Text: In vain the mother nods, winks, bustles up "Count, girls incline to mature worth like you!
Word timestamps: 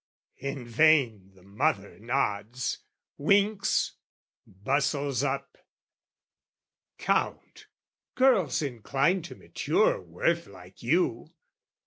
In 0.39 0.65
vain 0.65 1.29
the 1.35 1.43
mother 1.43 1.99
nods, 1.99 2.79
winks, 3.19 3.97
bustles 4.47 5.23
up 5.23 5.55
"Count, 6.97 7.67
girls 8.15 8.63
incline 8.63 9.21
to 9.21 9.35
mature 9.35 10.01
worth 10.01 10.47
like 10.47 10.81
you! 10.81 11.35